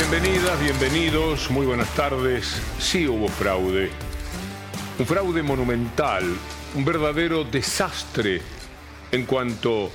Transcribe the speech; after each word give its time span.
Bienvenidas, 0.00 0.58
bienvenidos, 0.58 1.50
muy 1.50 1.66
buenas 1.66 1.94
tardes. 1.94 2.62
Sí 2.78 3.06
hubo 3.06 3.28
fraude. 3.28 3.90
Un 4.98 5.04
fraude 5.04 5.42
monumental, 5.42 6.24
un 6.74 6.84
verdadero 6.86 7.44
desastre 7.44 8.40
en 9.12 9.26
cuanto 9.26 9.90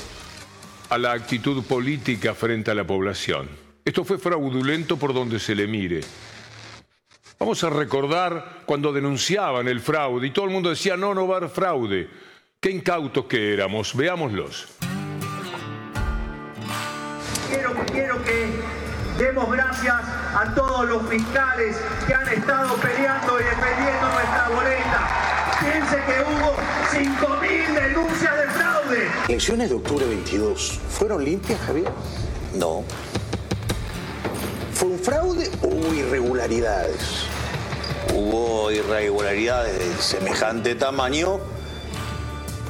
a 0.89 0.99
la 0.99 1.11
actitud 1.11 1.63
política 1.63 2.35
frente 2.35 2.69
a 2.69 2.75
la 2.75 2.85
población. 2.85 3.49
Esto 3.83 4.05
fue 4.05 4.19
fraudulento 4.19 4.95
por 4.95 5.11
donde 5.11 5.39
se 5.39 5.55
le 5.55 5.65
mire. 5.65 6.01
Vamos 7.39 7.63
a 7.63 7.71
recordar 7.71 8.61
cuando 8.67 8.93
denunciaban 8.93 9.67
el 9.67 9.81
fraude 9.81 10.27
y 10.27 10.31
todo 10.31 10.45
el 10.45 10.51
mundo 10.51 10.69
decía, 10.69 10.95
no, 10.95 11.15
no 11.15 11.27
va 11.27 11.33
a 11.33 11.37
haber 11.39 11.49
fraude. 11.49 12.07
Qué 12.59 12.69
incautos 12.69 13.25
que 13.25 13.53
éramos, 13.53 13.95
veámoslos. 13.95 14.67
Quiero, 17.49 17.73
quiero 17.91 18.23
que 18.23 18.49
demos 19.17 19.51
gracias 19.51 19.95
a 20.35 20.53
todos 20.55 20.87
los 20.87 21.07
fiscales 21.07 21.77
que 22.07 22.13
han 22.13 22.27
estado 22.27 22.75
peleando 22.75 23.39
y 23.39 23.43
defendiendo 23.43 24.09
nuestra 24.13 24.49
boleta. 24.49 25.07
Piense 25.59 25.95
que 26.05 26.21
hubo 26.23 26.55
5.000 26.91 27.73
denuncias 27.73 28.37
de 28.37 28.47
fraude. 28.49 29.07
¿Elecciones 29.27 29.69
de 29.69 29.75
octubre 29.75 30.05
22 30.05 30.79
fueron 30.89 31.23
limpias, 31.23 31.59
Javier? 31.65 31.91
No. 32.55 32.83
¿Fue 34.73 34.89
un 34.89 34.99
fraude 34.99 35.49
o 35.61 35.67
hubo 35.67 35.93
irregularidades? 35.93 37.25
Hubo 38.13 38.71
irregularidades 38.71 39.79
de 39.79 40.01
semejante 40.01 40.75
tamaño 40.75 41.39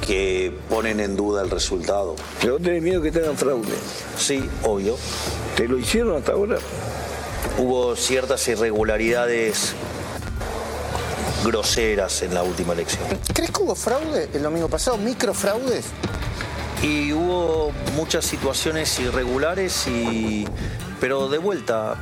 que 0.06 0.52
ponen 0.68 1.00
en 1.00 1.16
duda 1.16 1.42
el 1.42 1.50
resultado. 1.50 2.14
¿Pero 2.40 2.58
tenés 2.58 2.82
miedo 2.82 3.02
que 3.02 3.10
te 3.10 3.20
hagan 3.20 3.36
fraude? 3.36 3.74
Sí, 4.16 4.48
obvio. 4.62 4.96
¿Te 5.56 5.66
lo 5.66 5.78
hicieron 5.78 6.16
hasta 6.16 6.32
ahora? 6.32 6.58
Hubo 7.58 7.96
ciertas 7.96 8.46
irregularidades 8.48 9.74
groseras 11.44 12.22
en 12.22 12.34
la 12.34 12.42
última 12.42 12.72
elección. 12.72 13.04
¿Crees 13.34 13.50
que 13.50 13.62
hubo 13.62 13.74
fraude 13.74 14.28
el 14.32 14.42
domingo 14.42 14.68
pasado? 14.68 14.96
¿Microfraudes? 14.96 15.86
Y 16.82 17.12
hubo 17.12 17.72
muchas 17.94 18.24
situaciones 18.24 18.98
irregulares 19.00 19.86
y 19.88 20.46
pero 21.00 21.28
de 21.28 21.38
vuelta 21.38 21.96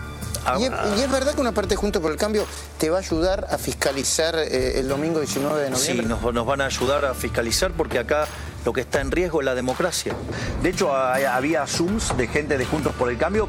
a- 0.46 0.58
¿Y 0.58 0.64
es, 0.64 0.70
y 0.98 1.02
es 1.02 1.10
verdad 1.10 1.34
que 1.34 1.40
una 1.40 1.52
parte 1.52 1.70
de 1.70 1.76
Juntos 1.76 2.00
por 2.02 2.10
el 2.12 2.18
Cambio 2.18 2.44
te 2.78 2.90
va 2.90 2.98
a 2.98 3.00
ayudar 3.00 3.46
a 3.50 3.58
fiscalizar 3.58 4.36
eh, 4.36 4.78
el 4.78 4.88
domingo 4.88 5.20
19 5.20 5.60
de 5.70 5.76
Sí, 5.76 5.88
noviembre? 5.90 6.06
nos, 6.08 6.34
nos 6.34 6.46
van 6.46 6.60
a 6.60 6.66
ayudar 6.66 7.04
a 7.04 7.14
fiscalizar 7.14 7.72
porque 7.72 7.98
acá 7.98 8.26
lo 8.64 8.72
que 8.72 8.80
está 8.82 9.00
en 9.00 9.10
riesgo 9.10 9.40
es 9.40 9.44
la 9.46 9.54
democracia. 9.54 10.14
De 10.62 10.70
hecho, 10.70 10.96
hay- 10.96 11.24
había 11.24 11.66
Zooms 11.66 12.16
de 12.16 12.26
gente 12.28 12.56
de 12.58 12.64
Juntos 12.66 12.92
por 12.94 13.10
el 13.10 13.18
Cambio 13.18 13.48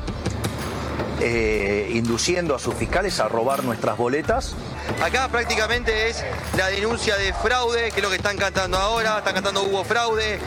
eh, 1.21 1.91
induciendo 1.93 2.53
a 2.55 2.59
sus 2.59 2.75
fiscales 2.75 3.19
a 3.19 3.27
robar 3.29 3.63
nuestras 3.63 3.97
boletas. 3.97 4.53
Acá 5.01 5.27
prácticamente 5.29 6.09
es 6.09 6.23
la 6.57 6.67
denuncia 6.67 7.15
de 7.17 7.33
fraude, 7.33 7.89
que 7.91 7.97
es 7.97 8.03
lo 8.03 8.09
que 8.09 8.17
están 8.17 8.37
cantando 8.37 8.77
ahora, 8.77 9.19
están 9.19 9.33
cantando 9.33 9.63
hubo 9.63 9.83
fraude. 9.85 10.39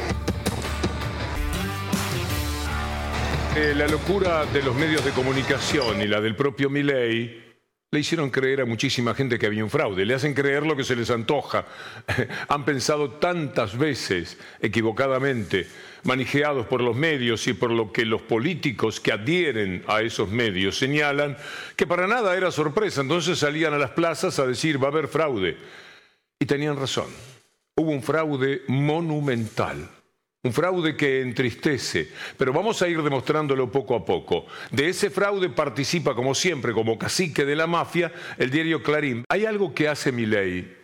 La 3.59 3.89
locura 3.89 4.47
de 4.47 4.63
los 4.63 4.77
medios 4.77 5.05
de 5.05 5.11
comunicación 5.11 6.01
y 6.01 6.07
la 6.07 6.21
del 6.21 6.37
propio 6.37 6.71
Milei 6.71 7.43
le 7.91 7.99
hicieron 7.99 8.31
creer 8.31 8.61
a 8.61 8.65
muchísima 8.65 9.15
gente 9.15 9.37
que 9.37 9.47
había 9.47 9.65
un 9.65 9.71
fraude. 9.71 10.07
Le 10.07 10.15
hacen 10.15 10.33
creer 10.33 10.65
lo 10.65 10.77
que 10.77 10.85
se 10.85 10.95
les 10.95 11.11
antoja. 11.11 11.67
Han 12.49 12.65
pensado 12.65 13.15
tantas 13.15 13.77
veces, 13.77 14.39
equivocadamente, 14.61 15.67
manijeados 16.05 16.67
por 16.67 16.81
los 16.81 16.95
medios 16.95 17.49
y 17.49 17.53
por 17.53 17.73
lo 17.73 17.91
que 17.91 18.05
los 18.05 18.23
políticos 18.23 19.01
que 19.01 19.11
adhieren 19.11 19.83
a 19.89 20.03
esos 20.03 20.29
medios 20.29 20.79
señalan, 20.79 21.37
que 21.75 21.87
para 21.87 22.07
nada 22.07 22.37
era 22.37 22.53
sorpresa. 22.53 23.01
Entonces 23.01 23.41
salían 23.41 23.75
a 23.75 23.79
las 23.79 23.91
plazas 23.91 24.39
a 24.39 24.47
decir 24.47 24.81
va 24.81 24.87
a 24.87 24.93
haber 24.93 25.09
fraude. 25.09 25.57
Y 26.39 26.47
tenían 26.47 26.77
razón. 26.77 27.09
Hubo 27.75 27.91
un 27.91 28.05
fraude 28.05 28.63
monumental. 28.69 29.98
Un 30.45 30.53
fraude 30.53 30.97
que 30.97 31.21
entristece, 31.21 32.13
pero 32.37 32.53
vamos 32.53 32.81
a 32.81 32.89
ir 32.89 33.03
demostrándolo 33.03 33.73
poco 33.73 33.97
a 33.97 34.05
poco. 34.05 34.47
De 34.71 34.89
ese 34.89 35.11
fraude 35.11 35.49
participa, 35.49 36.15
como 36.15 36.33
siempre, 36.33 36.73
como 36.73 36.97
cacique 36.97 37.45
de 37.45 37.57
la 37.57 37.67
mafia, 37.67 38.13
el 38.39 38.51
diario 38.51 38.85
Clarín. 38.85 39.25
Hay 39.29 39.47
algo 39.47 39.75
que 39.75 39.89
hace 39.89 40.13
Milei, 40.13 40.77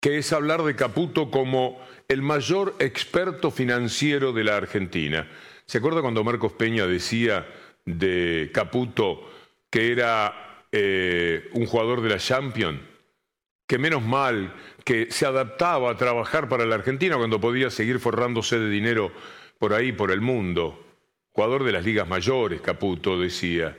que 0.00 0.18
es 0.18 0.32
hablar 0.32 0.62
de 0.62 0.76
Caputo 0.76 1.28
como 1.32 1.80
el 2.06 2.22
mayor 2.22 2.76
experto 2.78 3.50
financiero 3.50 4.32
de 4.32 4.44
la 4.44 4.56
Argentina. 4.58 5.28
¿Se 5.66 5.78
acuerda 5.78 6.00
cuando 6.00 6.22
Marcos 6.22 6.52
Peña 6.52 6.86
decía 6.86 7.48
de 7.84 8.50
Caputo 8.54 9.28
que 9.70 9.90
era 9.90 10.66
eh, 10.70 11.48
un 11.54 11.66
jugador 11.66 12.00
de 12.00 12.10
la 12.10 12.18
Champions? 12.18 12.93
Que 13.66 13.78
menos 13.78 14.02
mal 14.02 14.54
que 14.84 15.10
se 15.10 15.26
adaptaba 15.26 15.90
a 15.90 15.96
trabajar 15.96 16.48
para 16.48 16.66
la 16.66 16.74
Argentina 16.74 17.16
cuando 17.16 17.40
podía 17.40 17.70
seguir 17.70 17.98
forrándose 17.98 18.58
de 18.58 18.68
dinero 18.68 19.12
por 19.58 19.72
ahí, 19.72 19.92
por 19.92 20.10
el 20.10 20.20
mundo. 20.20 20.80
Jugador 21.32 21.64
de 21.64 21.72
las 21.72 21.84
ligas 21.84 22.06
mayores, 22.06 22.60
Caputo 22.60 23.18
decía. 23.18 23.76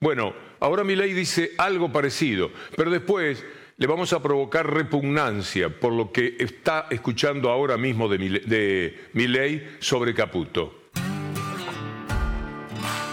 Bueno, 0.00 0.34
ahora 0.60 0.84
Milei 0.84 1.12
dice 1.12 1.52
algo 1.56 1.90
parecido, 1.90 2.50
pero 2.76 2.90
después 2.90 3.44
le 3.76 3.86
vamos 3.86 4.12
a 4.12 4.22
provocar 4.22 4.72
repugnancia 4.72 5.68
por 5.68 5.92
lo 5.92 6.12
que 6.12 6.36
está 6.38 6.86
escuchando 6.90 7.50
ahora 7.50 7.76
mismo 7.76 8.08
de 8.08 8.18
Milei, 8.18 8.44
de 8.44 9.08
Milei 9.12 9.76
sobre 9.78 10.14
Caputo. 10.14 10.90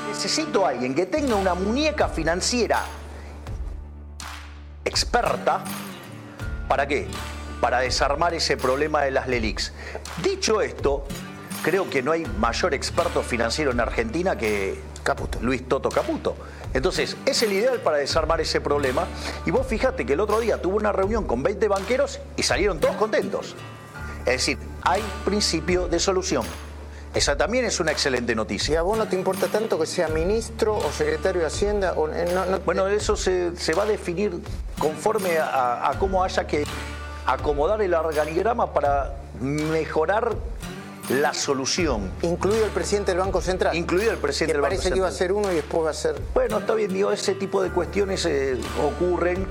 Necesito 0.10 0.66
a 0.66 0.70
alguien 0.70 0.94
que 0.94 1.06
tenga 1.06 1.36
una 1.36 1.54
muñeca 1.54 2.10
financiera 2.10 2.86
experta. 4.86 5.64
¿Para 6.72 6.88
qué? 6.88 7.06
Para 7.60 7.82
desarmar 7.82 8.34
ese 8.34 8.56
problema 8.56 9.02
de 9.02 9.12
las 9.12 9.28
LELIX. 9.28 9.74
Dicho 10.24 10.62
esto, 10.62 11.04
creo 11.64 11.90
que 11.90 12.02
no 12.02 12.14
hay 12.14 12.24
mayor 12.40 12.74
experto 12.74 13.24
financiero 13.24 13.72
en 13.72 13.82
Argentina 13.82 14.38
que 14.38 14.80
Caputo. 15.04 15.40
Luis 15.42 15.68
Toto 15.68 15.90
Caputo. 15.90 16.38
Entonces, 16.74 17.18
es 17.26 17.44
el 17.44 17.52
ideal 17.52 17.82
para 17.82 17.98
desarmar 17.98 18.40
ese 18.40 18.62
problema. 18.62 19.06
Y 19.46 19.52
vos 19.52 19.68
fíjate 19.68 20.06
que 20.06 20.14
el 20.14 20.22
otro 20.22 20.40
día 20.40 20.62
tuvo 20.62 20.78
una 20.78 20.94
reunión 20.94 21.26
con 21.26 21.44
20 21.44 21.68
banqueros 21.68 22.22
y 22.38 22.44
salieron 22.44 22.80
todos 22.80 22.96
contentos. 22.96 23.54
Es 24.20 24.26
decir, 24.32 24.58
hay 24.84 25.04
principio 25.26 25.90
de 25.90 26.00
solución. 26.00 26.46
Esa 27.14 27.36
también 27.36 27.66
es 27.66 27.80
una 27.82 27.92
excelente 27.92 28.34
noticia. 28.36 28.80
a 28.80 28.84
vos 28.84 28.98
no 28.98 29.08
te 29.08 29.16
importa 29.18 29.48
tanto 29.48 29.78
que 29.78 29.86
sea 29.86 30.08
ministro 30.08 30.78
o 30.78 30.92
secretario 30.92 31.42
de 31.42 31.48
Hacienda, 31.48 31.94
o, 31.98 32.08
eh, 32.10 32.30
no- 32.34 32.46
no- 32.46 32.60
Bueno, 32.60 32.88
eso 32.88 33.16
se, 33.18 33.56
se 33.58 33.74
va 33.74 33.84
a 33.84 33.86
definir 33.86 34.40
conforme 34.80 35.38
a, 35.38 35.90
a 35.90 36.00
cómo 36.00 36.24
haya 36.24 36.48
que 36.48 36.64
acomodar 37.26 37.82
el 37.82 37.94
organigrama 37.94 38.72
para 38.74 39.14
mejorar 39.42 40.36
la 41.10 41.34
solución. 41.34 42.10
incluido 42.22 42.64
el 42.64 42.72
presidente 42.72 43.12
del 43.12 43.20
Banco 43.20 43.42
Central. 43.42 43.76
Incluido 43.76 44.12
el 44.12 44.18
presidente 44.18 44.54
del 44.54 44.62
Banco 44.62 44.76
parece 44.76 44.92
que 44.92 44.98
iba 44.98 45.08
a 45.08 45.12
Central. 45.12 45.28
ser 45.28 45.34
uno 45.46 45.52
y 45.52 45.56
después 45.56 45.86
va 45.86 45.90
a 45.90 45.94
ser... 45.94 46.16
Bueno, 46.34 46.60
está 46.60 46.74
bien, 46.76 46.94
digo, 46.94 47.12
ese 47.12 47.34
tipo 47.36 47.62
de 47.62 47.70
cuestiones 47.72 48.26
eh, 48.26 48.58
ocurren. 48.82 49.46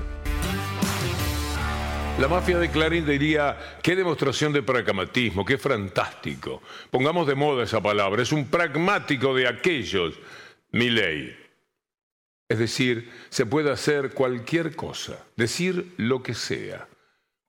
La 2.21 2.27
mafia 2.27 2.59
de 2.59 2.69
Clarín 2.69 3.03
diría, 3.03 3.79
qué 3.81 3.95
demostración 3.95 4.53
de 4.53 4.61
pragmatismo, 4.61 5.43
qué 5.43 5.57
fantástico. 5.57 6.61
Pongamos 6.91 7.25
de 7.25 7.33
moda 7.33 7.63
esa 7.63 7.81
palabra, 7.81 8.21
es 8.21 8.31
un 8.31 8.45
pragmático 8.45 9.33
de 9.33 9.47
aquellos, 9.47 10.19
Milei. 10.71 11.35
Es 12.47 12.59
decir, 12.59 13.09
se 13.29 13.47
puede 13.47 13.71
hacer 13.71 14.11
cualquier 14.11 14.75
cosa, 14.75 15.25
decir 15.35 15.95
lo 15.97 16.21
que 16.21 16.35
sea, 16.35 16.87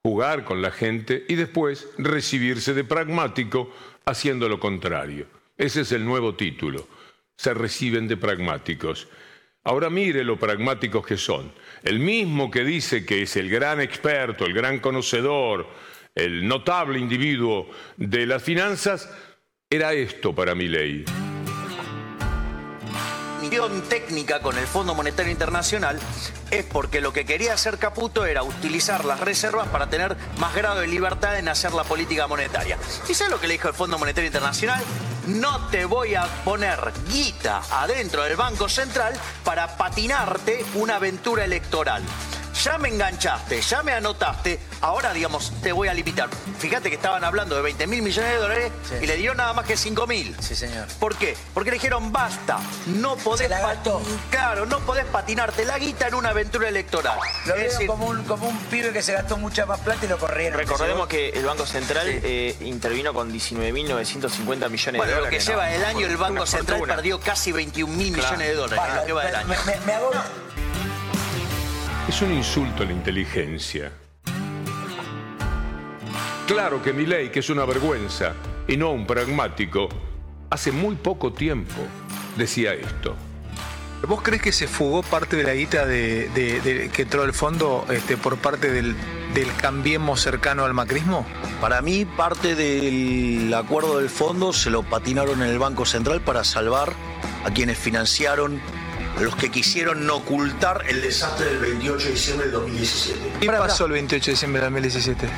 jugar 0.03 0.47
con 0.47 0.63
la 0.63 0.71
gente 0.71 1.27
y 1.29 1.35
después 1.35 1.91
recibirse 1.99 2.73
de 2.73 2.85
pragmático 2.85 3.71
haciendo 4.07 4.49
lo 4.49 4.59
contrario. 4.59 5.27
Ese 5.59 5.83
es 5.83 5.93
el 5.93 6.07
nuevo 6.07 6.35
título. 6.35 6.89
Se 7.37 7.53
reciben 7.53 8.09
de 8.09 8.17
pragmáticos. 8.17 9.07
Ahora 9.65 9.91
mire 9.91 10.25
lo 10.25 10.39
pragmáticos 10.39 11.07
que 11.07 11.17
son. 11.17 11.53
El 11.85 12.01
mismo 12.01 12.51
que 12.51 12.65
dice 12.65 13.07
que 13.07 13.23
es 13.23 13.37
el 13.37 13.49
gran 13.49 13.81
experto, 13.81 14.45
el 14.45 14.55
gran 14.55 14.81
conocedor, 14.81 15.69
el 16.15 16.47
notable 16.47 16.99
individuo 16.99 17.71
de 17.97 18.27
las 18.27 18.43
finanzas, 18.43 19.09
era 19.71 19.93
esto 19.93 20.35
para 20.35 20.55
mi 20.55 20.69
ley. 20.69 21.05
Técnica 23.91 24.41
con 24.41 24.57
el 24.57 24.67
Fondo 24.67 24.95
Monetario 24.95 25.31
Internacional 25.31 26.01
es 26.51 26.65
porque 26.65 27.03
lo 27.03 27.13
que 27.13 27.27
quería 27.27 27.53
hacer 27.53 27.77
Caputo 27.77 28.25
era 28.25 28.43
utilizar 28.43 29.05
las 29.05 29.21
reservas 29.21 29.69
para 29.69 29.91
tener 29.91 30.17
más 30.39 30.55
grado 30.55 30.81
de 30.81 30.87
libertad 30.87 31.39
en 31.39 31.51
hacer 31.51 31.75
la 31.75 31.85
política 31.85 32.27
monetaria. 32.27 32.79
¿Y 33.11 33.13
sabes 33.13 33.31
lo 33.31 33.39
que 33.39 33.49
le 33.49 33.53
dijo 33.53 33.69
el 33.69 33.75
Fondo 33.75 33.99
Monetario 33.99 34.27
Internacional? 34.27 34.83
No 35.27 35.69
te 35.69 35.85
voy 35.85 36.15
a 36.15 36.25
poner 36.45 36.79
guita 37.11 37.61
adentro 37.71 38.23
del 38.23 38.37
Banco 38.37 38.71
Central 38.71 39.13
para 39.45 39.77
patinarte 39.77 40.65
una 40.75 40.97
aventura 40.97 41.45
electoral. 41.45 42.03
Ya 42.63 42.79
me 42.79 42.89
enganchaste, 42.89 43.61
ya 43.61 43.83
me 43.83 43.93
anotaste, 43.93 44.59
ahora, 44.81 45.13
digamos, 45.13 45.53
te 45.63 45.73
voy 45.73 45.89
a 45.89 45.95
limitar. 45.95 46.29
Fíjate 46.59 46.89
que 46.91 46.97
estaban 46.97 47.25
hablando 47.25 47.57
de 47.57 47.63
20 47.63 47.87
mil 47.87 48.03
millones 48.03 48.31
de 48.31 48.37
dólares 48.37 48.73
Sí. 48.89 48.95
y 49.03 49.07
le 49.07 49.17
dieron 49.17 49.37
nada 49.37 49.53
más 49.53 49.65
que 49.67 49.77
5 49.77 50.07
mil. 50.07 50.37
Sí, 50.41 50.55
señor. 50.55 50.87
¿Por 51.01 51.17
qué? 51.17 51.37
Porque 51.55 51.71
le 51.71 51.77
dijeron, 51.77 52.13
basta, 52.13 52.59
no 52.87 53.17
podés, 53.17 53.51
claro, 54.31 54.67
no 54.67 54.79
podés 54.81 55.05
patinarte 55.07 55.65
la 55.65 55.79
guita 55.79 56.09
en 56.09 56.15
una 56.15 56.31
aventura 56.31 56.69
electoral. 56.69 57.19
Lo 57.47 57.55
Es 57.55 57.73
decir, 57.73 57.87
como 57.87 58.07
un, 58.07 58.23
como 58.25 58.49
un 58.49 58.57
pibe 58.65 58.93
que 58.93 59.03
se 59.03 59.13
gastó 59.13 59.37
mucha 59.37 59.67
más 59.67 59.81
plata 59.81 60.05
y 60.05 60.09
lo 60.09 60.19
corrieron. 60.19 60.59
Recordemos 60.59 61.09
que 61.09 61.31
el 61.31 61.45
Banco 61.45 61.67
Central 61.67 62.07
eh, 62.09 62.57
intervino 62.61 63.13
con 63.15 63.33
19.950 63.33 64.71
millones 64.71 64.99
bueno, 64.99 65.05
de 65.05 65.11
lo 65.11 65.17
dólares. 65.17 65.31
que 65.31 65.39
¿no? 65.39 65.51
lleva 65.59 65.73
el 65.75 65.85
año 65.85 66.07
el 66.07 66.17
Banco 66.17 66.47
Central 66.47 66.79
fortuna. 66.79 66.95
perdió 66.97 67.21
casi 67.21 67.53
21 67.53 67.93
mil 67.93 68.13
millones 68.13 68.39
de 68.49 68.55
dólares 68.55 68.85
en 68.85 68.89
lo 68.91 68.93
Bueno, 68.95 69.07
que 69.07 69.13
va 69.13 69.25
del 69.25 69.35
año. 69.37 69.49
me, 69.49 69.57
me- 69.75 69.81
me 69.87 69.93
hago... 69.95 70.11
Es 72.09 72.21
un 72.23 72.33
insulto 72.33 72.83
a 72.83 72.87
la 72.87 72.93
inteligencia. 72.93 73.93
Claro 76.47 76.83
que 76.83 76.93
Milei, 76.93 77.31
que 77.31 77.41
es 77.41 77.51
una 77.51 77.65
vergüenza 77.65 78.35
y 78.69 78.77
no 78.77 78.91
un 78.91 79.07
pragmático, 79.07 79.89
hace 80.51 80.73
muy 80.73 80.97
poco 80.97 81.33
tiempo 81.33 81.81
decía 82.37 82.75
esto. 82.75 83.17
¿Vos 84.07 84.21
crees 84.21 84.43
que 84.43 84.51
se 84.53 84.67
fugó 84.67 85.03
parte 85.03 85.37
de 85.37 85.45
la 85.45 85.55
guita 85.55 85.87
de, 85.87 86.29
de- 86.31 86.61
de- 86.61 86.89
que 86.91 87.03
entró 87.03 87.23
al 87.23 87.33
fondo 87.33 87.87
este, 87.89 88.17
por 88.17 88.37
parte 88.37 88.71
del, 88.73 88.97
del 89.33 89.55
cambiemos 89.55 90.21
cercano 90.21 90.65
al 90.65 90.75
macrismo? 90.75 91.25
Para 91.61 91.81
mí, 91.83 92.05
parte 92.05 92.57
del 92.57 93.55
acuerdo 93.55 93.99
del 94.01 94.11
fondo 94.11 94.53
se 94.53 94.71
lo 94.71 94.83
patinaron 94.83 95.41
en 95.43 95.49
el 95.49 95.59
Banco 95.61 95.87
Central 95.87 96.21
para 96.21 96.43
salvar 96.43 96.93
a 97.45 97.51
quienes 97.53 97.79
financiaron, 97.79 98.61
los 99.21 99.37
que 99.37 99.51
quisieron 99.51 100.09
ocultar 100.11 100.85
el 100.89 101.01
desastre 101.03 101.47
del 101.47 101.59
28 101.59 102.05
de 102.07 102.11
diciembre 102.13 102.47
del 102.47 102.53
2017. 102.55 103.33
¿Qué 103.41 103.47
pasó 103.49 103.85
el 103.85 103.91
pará. 103.91 103.95
28 103.95 104.25
de 104.27 104.31
diciembre 104.33 104.61
de 104.61 104.67
2017? 104.67 105.29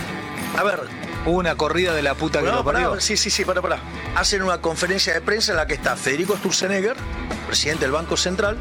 A 0.58 0.62
ver, 0.62 0.80
Hubo 1.26 1.38
una 1.38 1.54
corrida 1.56 1.94
de 1.94 2.02
la 2.02 2.14
puta 2.14 2.40
que 2.40 2.44
No, 2.46 2.56
lo 2.56 2.64
pará, 2.64 2.80
parió. 2.82 3.00
sí, 3.00 3.16
sí, 3.16 3.30
sí, 3.30 3.46
pará, 3.46 3.62
pará. 3.62 3.78
Hacen 4.14 4.42
una 4.42 4.60
conferencia 4.60 5.14
de 5.14 5.22
prensa 5.22 5.52
en 5.52 5.56
la 5.56 5.66
que 5.66 5.72
está 5.72 5.96
Federico 5.96 6.36
Sturzenegger, 6.36 6.96
presidente 7.46 7.86
del 7.86 7.92
Banco 7.92 8.18
Central, 8.18 8.58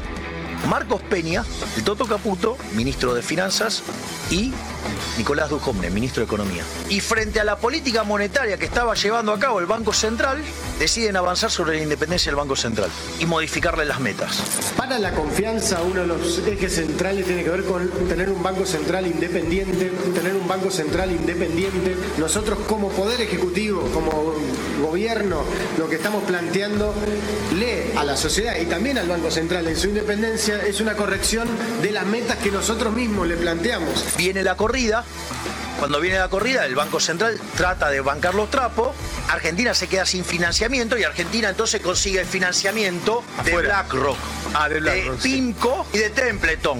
Marcos 0.68 1.02
Peña, 1.02 1.44
el 1.76 1.84
Toto 1.84 2.06
Caputo, 2.06 2.56
ministro 2.74 3.14
de 3.14 3.22
Finanzas, 3.22 3.82
y 4.30 4.52
Nicolás 5.16 5.50
Dujovne, 5.50 5.90
ministro 5.90 6.20
de 6.20 6.26
Economía. 6.26 6.64
Y 6.88 7.00
frente 7.00 7.40
a 7.40 7.44
la 7.44 7.56
política 7.56 8.02
monetaria 8.02 8.56
que 8.56 8.64
estaba 8.64 8.94
llevando 8.94 9.32
a 9.32 9.38
cabo 9.38 9.60
el 9.60 9.66
Banco 9.66 9.92
Central, 9.92 10.42
deciden 10.78 11.16
avanzar 11.16 11.50
sobre 11.50 11.76
la 11.76 11.82
independencia 11.82 12.30
del 12.30 12.36
Banco 12.36 12.56
Central 12.56 12.90
y 13.20 13.26
modificarle 13.26 13.84
las 13.84 14.00
metas. 14.00 14.42
Para 14.76 14.98
la 14.98 15.12
confianza, 15.12 15.82
uno 15.82 16.00
de 16.00 16.06
los 16.06 16.38
ejes 16.38 16.74
centrales 16.74 17.26
tiene 17.26 17.44
que 17.44 17.50
ver 17.50 17.64
con 17.64 17.88
tener 18.08 18.30
un 18.30 18.42
banco 18.42 18.66
central 18.66 19.06
independiente, 19.06 19.92
tener 20.14 20.34
un 20.34 20.48
banco 20.48 20.70
central 20.70 21.10
independiente. 21.12 21.96
Nosotros 22.18 22.58
como 22.66 22.88
Poder 22.88 23.20
Ejecutivo, 23.20 23.82
como 23.92 24.34
gobierno, 24.82 25.44
lo 25.78 25.88
que 25.88 25.96
estamos 25.96 26.24
planteando 26.24 26.94
lee 27.56 27.96
a 27.96 28.04
la 28.04 28.16
sociedad 28.16 28.56
y 28.60 28.66
también 28.66 28.98
al 28.98 29.08
Banco 29.08 29.30
Central 29.30 29.66
en 29.66 29.76
su 29.76 29.88
independencia 29.88 30.53
es 30.62 30.80
una 30.80 30.94
corrección 30.94 31.48
de 31.82 31.90
las 31.90 32.06
metas 32.06 32.36
que 32.38 32.50
nosotros 32.50 32.92
mismos 32.94 33.26
le 33.26 33.36
planteamos. 33.36 34.04
Viene 34.16 34.42
la 34.42 34.56
corrida. 34.56 35.04
Cuando 35.78 36.00
viene 36.00 36.18
la 36.18 36.28
corrida, 36.28 36.64
el 36.66 36.74
Banco 36.74 37.00
Central 37.00 37.38
trata 37.56 37.90
de 37.90 38.00
bancar 38.00 38.34
los 38.34 38.50
trapos. 38.50 38.94
Argentina 39.28 39.74
se 39.74 39.88
queda 39.88 40.06
sin 40.06 40.24
financiamiento 40.24 40.96
y 40.96 41.02
Argentina 41.02 41.48
entonces 41.48 41.80
consigue 41.82 42.20
el 42.20 42.26
financiamiento 42.26 43.24
de. 43.44 43.56
BlackRock, 43.56 44.16
Ah, 44.54 44.68
de 44.68 44.80
BlackRock, 44.80 45.20
sí. 45.20 45.34
PIMCO 45.34 45.86
y 45.92 45.98
de 45.98 46.10
Templeton. 46.10 46.78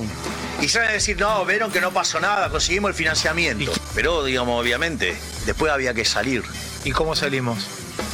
Y 0.60 0.68
salen 0.68 0.90
a 0.90 0.92
decir, 0.92 1.18
no, 1.18 1.44
vieron 1.44 1.72
que 1.72 1.80
no 1.80 1.92
pasó 1.92 2.20
nada, 2.20 2.48
conseguimos 2.48 2.90
el 2.90 2.94
financiamiento. 2.94 3.72
Pero, 3.94 4.24
digamos, 4.24 4.60
obviamente, 4.60 5.16
después 5.44 5.72
había 5.72 5.92
que 5.92 6.04
salir. 6.04 6.44
¿Y 6.84 6.92
cómo 6.92 7.16
salimos? 7.16 7.66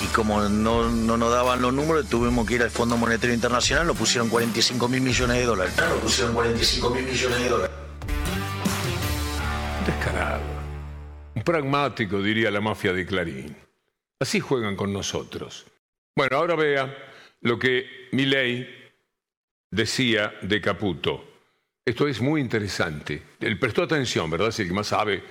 Y 0.03 0.07
como 0.09 0.41
no, 0.49 0.89
no 0.91 1.17
nos 1.17 1.33
daban 1.33 1.61
los 1.63 1.73
números, 1.73 2.09
tuvimos 2.09 2.47
que 2.47 2.55
ir 2.55 2.63
al 2.63 2.71
Fondo 2.71 2.97
Monetario 2.97 3.35
Internacional, 3.35 3.87
nos 3.87 3.97
pusieron 3.97 4.29
45 4.29 4.89
mil 4.89 5.01
millones 5.01 5.37
de 5.37 5.45
dólares. 5.45 5.75
Nos 5.77 5.99
pusieron 6.01 6.35
45 6.35 6.91
mil 6.91 7.05
millones 7.05 7.39
de 7.39 7.49
dólares. 7.49 7.77
Descarado. 9.87 10.43
Un 11.35 11.43
pragmático, 11.43 12.21
diría 12.23 12.51
la 12.51 12.61
mafia 12.61 12.93
de 12.93 13.07
Clarín. 13.07 13.57
Así 14.21 14.41
juegan 14.41 14.77
con 14.77 14.93
nosotros. 14.93 15.67
Bueno, 16.17 16.37
ahora 16.37 16.55
vea 16.55 16.95
lo 17.41 17.59
que 17.59 18.09
Milei 18.13 18.69
decía 19.71 20.35
de 20.43 20.61
Caputo. 20.61 21.25
Esto 21.85 22.07
es 22.07 22.21
muy 22.21 22.41
interesante. 22.41 23.23
Él 23.41 23.59
prestó 23.59 23.83
atención, 23.83 24.31
¿verdad? 24.31 24.49
Es 24.49 24.61
el 24.61 24.69
que 24.69 24.75
más 24.75 24.89
sabe. 24.89 25.25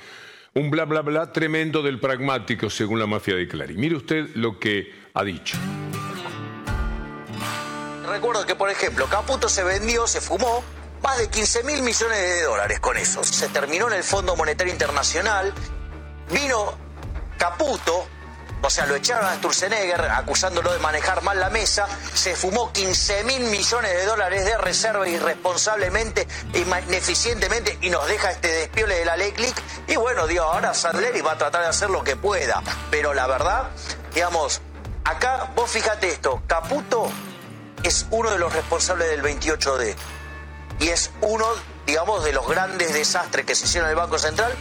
Un 0.55 0.71
bla 0.71 0.85
bla 0.85 1.01
bla 1.01 1.31
tremendo 1.31 1.83
del 1.83 1.99
pragmático, 1.99 2.69
según 2.69 2.99
la 2.99 3.05
mafia 3.05 3.35
de 3.35 3.47
Clarín. 3.47 3.79
Mire 3.79 3.95
usted 3.95 4.29
lo 4.35 4.59
que 4.59 4.91
ha 5.13 5.23
dicho. 5.23 5.57
Recuerdo 8.07 8.45
que, 8.45 8.55
por 8.55 8.69
ejemplo, 8.69 9.05
Caputo 9.07 9.47
se 9.47 9.63
vendió, 9.63 10.07
se 10.07 10.19
fumó 10.19 10.63
más 11.03 11.19
de 11.19 11.29
15 11.29 11.63
mil 11.63 11.81
millones 11.83 12.17
de 12.17 12.41
dólares 12.43 12.79
con 12.79 12.97
eso. 12.97 13.23
Se 13.23 13.47
terminó 13.49 13.87
en 13.87 13.93
el 13.93 14.03
Fondo 14.03 14.35
Monetario 14.35 14.73
Internacional, 14.73 15.53
vino 16.31 16.73
Caputo, 17.37 18.07
o 18.61 18.69
sea, 18.69 18.85
lo 18.85 18.95
echaron 18.95 19.25
a 19.25 19.35
Sturzenegger 19.35 20.01
acusándolo 20.01 20.71
de 20.71 20.79
manejar 20.79 21.23
mal 21.23 21.39
la 21.39 21.49
mesa, 21.49 21.87
se 22.13 22.35
fumó 22.35 22.71
15 22.71 23.23
mil 23.23 23.41
millones 23.41 23.91
de 23.93 24.05
dólares 24.05 24.45
de 24.45 24.57
reserva 24.57 25.07
irresponsablemente, 25.07 26.27
ineficientemente 26.53 27.77
y 27.81 27.89
nos 27.89 28.07
deja 28.07 28.31
este 28.31 28.49
despiole 28.49 28.95
de 28.95 29.05
la 29.05 29.17
ley 29.17 29.31
click. 29.31 29.55
Y 29.87 29.95
bueno, 29.95 30.27
digo, 30.27 30.43
ahora 30.43 30.73
Sandleri 30.73 31.21
va 31.21 31.33
a 31.33 31.37
tratar 31.37 31.61
de 31.61 31.67
hacer 31.67 31.89
lo 31.89 32.03
que 32.03 32.15
pueda. 32.15 32.61
Pero 32.91 33.13
la 33.13 33.27
verdad, 33.27 33.69
digamos, 34.13 34.61
acá 35.03 35.51
vos 35.55 35.69
fíjate 35.69 36.09
esto, 36.09 36.41
Caputo 36.47 37.09
es 37.83 38.07
uno 38.11 38.29
de 38.29 38.39
los 38.39 38.53
responsables 38.53 39.09
del 39.09 39.23
28D. 39.23 39.95
Y 40.79 40.89
es 40.89 41.11
uno, 41.21 41.45
digamos, 41.85 42.23
de 42.23 42.33
los 42.33 42.47
grandes 42.47 42.93
desastres 42.93 43.45
que 43.45 43.55
se 43.55 43.65
hicieron 43.65 43.89
en 43.89 43.91
el 43.91 43.97
Banco 43.97 44.17
Central. 44.17 44.53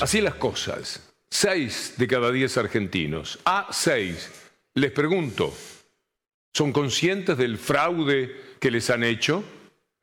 Así 0.00 0.20
las 0.22 0.34
cosas. 0.34 1.12
Seis 1.30 1.94
de 1.98 2.06
cada 2.06 2.32
diez 2.32 2.56
argentinos, 2.56 3.38
a 3.44 3.68
seis, 3.70 4.30
les 4.74 4.90
pregunto, 4.90 5.52
¿son 6.54 6.72
conscientes 6.72 7.36
del 7.36 7.58
fraude 7.58 8.34
que 8.58 8.70
les 8.70 8.88
han 8.88 9.04
hecho? 9.04 9.44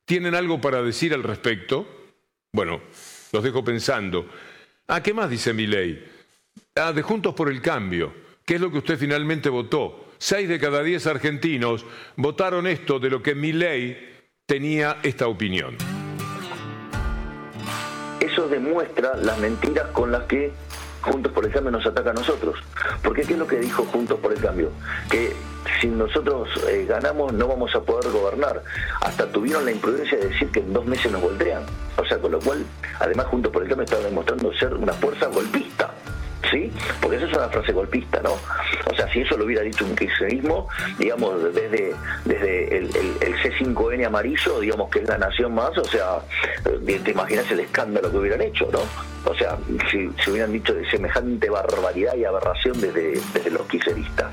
¿Tienen 0.06 0.36
algo 0.36 0.62
para 0.62 0.84
decir 0.84 1.14
al 1.16 1.24
respecto? 1.24 2.12
Bueno, 2.54 2.82
los 3.32 3.44
dejo 3.44 3.64
pensando. 3.64 4.30
Ah, 4.88 5.02
¿qué 5.02 5.14
más 5.14 5.32
dice 5.32 5.54
mi 5.54 5.66
ley? 5.66 6.06
Ah, 6.76 6.94
de 6.94 7.02
Juntos 7.02 7.34
por 7.34 7.50
el 7.50 7.62
Cambio. 7.62 8.14
¿Qué 8.46 8.56
es 8.56 8.62
lo 8.62 8.72
que 8.72 8.78
usted 8.78 9.00
finalmente 9.00 9.50
votó? 9.50 10.12
Seis 10.20 10.48
de 10.48 10.60
cada 10.60 10.84
diez 10.84 11.08
argentinos 11.08 11.84
votaron 12.16 12.68
esto 12.68 13.00
de 13.00 13.10
lo 13.10 13.24
que 13.24 13.34
mi 13.34 13.52
ley 13.52 14.18
tenía 14.46 15.00
esta 15.02 15.28
opinión. 15.28 15.95
Eso 18.26 18.48
demuestra 18.48 19.16
las 19.18 19.38
mentiras 19.38 19.86
con 19.94 20.12
las 20.12 20.24
que 20.24 20.52
Juntos 21.02 21.32
por 21.32 21.46
el 21.46 21.52
Cambio 21.52 21.70
nos 21.70 21.86
ataca 21.86 22.10
a 22.10 22.14
nosotros. 22.14 22.56
Porque 23.04 23.22
¿qué 23.22 23.34
es 23.34 23.40
lo 23.40 23.46
que 23.46 23.58
dijo 23.58 23.84
Juntos 23.86 24.20
por 24.20 24.34
el 24.34 24.42
Cambio? 24.42 24.72
Que 25.12 25.36
si 25.80 25.88
nosotros 25.88 26.50
eh, 26.68 26.86
ganamos 26.90 27.32
no 27.34 27.48
vamos 27.48 27.76
a 27.76 27.82
poder 27.82 28.12
gobernar. 28.12 28.64
Hasta 29.02 29.28
tuvieron 29.28 29.66
la 29.66 29.72
imprudencia 29.72 30.18
de 30.18 30.30
decir 30.30 30.50
que 30.50 30.62
en 30.62 30.74
dos 30.74 30.84
meses 30.88 31.12
nos 31.12 31.22
voltean. 31.22 31.62
O 31.98 32.06
sea, 32.06 32.18
con 32.18 32.32
lo 32.32 32.40
cual, 32.40 32.66
además 33.00 33.28
Juntos 33.28 33.52
por 33.52 33.62
el 33.62 33.70
Cambio 33.70 33.86
está 33.86 34.00
demostrando 34.00 34.52
ser 34.56 34.74
una 34.74 34.94
fuerza 34.94 35.28
golpista. 35.28 35.92
Porque 37.02 37.18
esa 37.18 37.26
es 37.28 37.34
una 37.38 37.50
frase 37.50 37.72
golpista, 37.72 38.22
¿no? 38.22 38.34
O 38.34 38.96
sea, 38.96 39.12
si 39.12 39.22
eso 39.22 39.38
lo 39.38 39.46
hubiera 39.46 39.62
dicho 39.64 39.86
un 39.86 39.96
kirchnerismo, 39.96 40.68
digamos, 40.98 41.54
desde, 41.54 41.94
desde 42.26 42.78
el, 42.78 42.86
el- 42.96 43.18
el 43.22 43.36
C5N 43.42 44.06
amarillo, 44.06 44.60
digamos 44.60 44.90
que 44.90 45.00
es 45.00 45.08
la 45.08 45.18
nación 45.18 45.54
más, 45.54 45.78
o 45.78 45.84
sea, 45.86 46.20
eh, 46.88 47.00
te 47.04 47.12
imaginas 47.12 47.50
el 47.52 47.60
escándalo 47.62 48.12
que 48.12 48.18
hubieran 48.18 48.42
hecho, 48.42 48.70
¿no? 48.72 48.80
O 49.30 49.36
sea, 49.36 49.58
si, 49.92 50.08
hubieran 50.30 50.52
dicho 50.54 50.74
de 50.74 50.90
semejante 50.90 51.50
barbaridad 51.50 52.16
y 52.16 52.26
aberración 52.26 52.80
desde, 52.80 53.50
los 53.50 53.68
kirchneristas. 53.68 54.32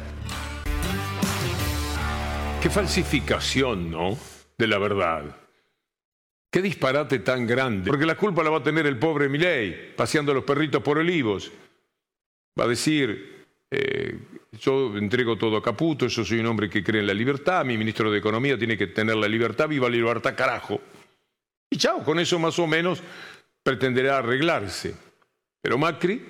Qué 2.63 2.71
falsificación, 2.71 3.91
¿no? 3.91 4.17
De 4.59 4.67
la 4.67 4.79
verdad. 4.79 5.25
Qué 6.51 6.63
disparate 6.63 7.19
tan 7.19 7.47
grande. 7.47 7.89
Porque 7.89 8.05
la 8.07 8.15
culpa 8.15 8.43
la 8.43 8.51
va 8.51 8.59
a 8.59 8.63
tener 8.63 8.87
el 8.87 8.99
pobre 8.99 9.29
Milei, 9.29 9.95
paseando 9.97 10.35
los 10.35 10.45
perritos 10.45 10.83
por 10.83 10.99
olivos. 10.99 11.51
Va 12.59 12.65
a 12.65 12.69
decir, 12.69 13.47
eh, 13.71 14.19
yo 14.53 14.97
entrego 14.97 15.37
todo 15.37 15.57
a 15.57 15.63
Caputo, 15.63 16.07
yo 16.07 16.25
soy 16.25 16.41
un 16.41 16.47
hombre 16.47 16.69
que 16.69 16.85
cree 16.85 17.01
en 17.01 17.07
la 17.07 17.15
libertad, 17.15 17.65
mi 17.65 17.79
ministro 17.79 18.11
de 18.11 18.19
Economía 18.19 18.59
tiene 18.59 18.77
que 18.77 18.89
tener 18.89 19.17
la 19.17 19.29
libertad, 19.29 19.69
viva 19.69 19.89
la 19.89 19.97
libertad, 19.97 20.35
carajo. 20.37 20.81
Y 21.71 21.79
chao, 21.79 22.05
con 22.05 22.19
eso 22.19 22.39
más 22.39 22.59
o 22.59 22.67
menos 22.67 23.03
pretenderá 23.63 24.19
arreglarse. 24.19 24.95
Pero 25.63 25.79
Macri 25.79 26.23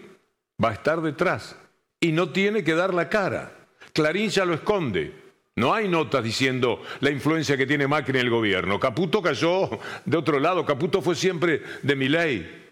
va 0.62 0.70
a 0.70 0.74
estar 0.74 1.00
detrás 1.00 1.56
y 1.98 2.12
no 2.12 2.30
tiene 2.30 2.62
que 2.62 2.74
dar 2.74 2.94
la 2.94 3.08
cara. 3.08 3.52
Clarín 3.92 4.30
ya 4.30 4.44
lo 4.44 4.54
esconde. 4.54 5.20
No 5.56 5.74
hay 5.74 5.88
notas 5.88 6.22
diciendo 6.22 6.82
la 7.00 7.10
influencia 7.10 7.56
que 7.56 7.66
tiene 7.66 7.86
Macri 7.86 8.18
en 8.18 8.26
el 8.26 8.30
gobierno. 8.30 8.78
Caputo 8.78 9.20
cayó 9.20 9.68
de 10.04 10.16
otro 10.16 10.38
lado. 10.38 10.64
Caputo 10.64 11.02
fue 11.02 11.14
siempre 11.14 11.62
de 11.82 11.96
mi 11.96 12.08
ley. 12.08 12.70